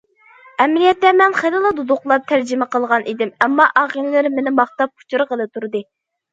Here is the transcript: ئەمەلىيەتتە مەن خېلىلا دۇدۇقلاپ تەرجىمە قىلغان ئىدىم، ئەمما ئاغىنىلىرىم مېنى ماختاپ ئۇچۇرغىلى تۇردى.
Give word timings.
ئەمەلىيەتتە 0.63 1.11
مەن 1.17 1.35
خېلىلا 1.41 1.73
دۇدۇقلاپ 1.81 2.25
تەرجىمە 2.33 2.69
قىلغان 2.77 3.07
ئىدىم، 3.13 3.35
ئەمما 3.47 3.71
ئاغىنىلىرىم 3.85 4.39
مېنى 4.41 4.57
ماختاپ 4.59 5.07
ئۇچۇرغىلى 5.09 5.51
تۇردى. 5.57 5.87